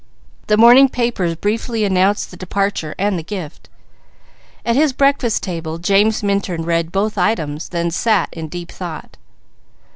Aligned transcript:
The 0.47 0.57
morning 0.57 0.89
papers 0.89 1.35
briefly 1.35 1.85
announced 1.85 2.31
the 2.31 2.35
departure 2.35 2.95
and 2.97 3.19
the 3.19 3.23
gift. 3.23 3.69
At 4.65 4.75
his 4.75 4.93
breakfast 4.93 5.43
table 5.43 5.77
James 5.77 6.23
Minturn 6.23 6.63
read 6.63 6.91
both 6.91 7.19
items, 7.19 7.69
then 7.69 7.91
sat 7.91 8.29
in 8.31 8.47
deep 8.47 8.71
thought. 8.71 9.17